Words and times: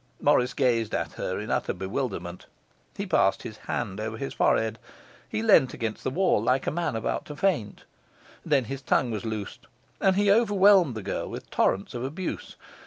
Morris 0.19 0.55
gazed 0.55 0.95
at 0.95 1.11
her 1.13 1.39
in 1.39 1.51
utter 1.51 1.73
bewilderment. 1.73 2.47
He 2.97 3.05
passed 3.05 3.43
his 3.43 3.57
hand 3.57 3.99
over 3.99 4.17
his 4.17 4.33
forehead; 4.33 4.79
he 5.29 5.43
leaned 5.43 5.75
against 5.75 6.03
the 6.03 6.09
wall 6.09 6.41
like 6.41 6.65
a 6.65 6.71
man 6.71 6.95
about 6.95 7.23
to 7.25 7.35
faint. 7.35 7.83
Then 8.43 8.63
his 8.63 8.81
tongue 8.81 9.11
was 9.11 9.25
loosed, 9.25 9.67
and 9.99 10.15
he 10.15 10.31
overwhelmed 10.31 10.95
the 10.95 11.03
girl 11.03 11.29
with 11.29 11.51
torrents 11.51 11.93
of 11.93 12.03
abuse. 12.03 12.55